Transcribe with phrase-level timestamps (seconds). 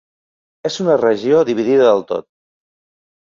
[0.69, 2.27] És una regió dividida del tot.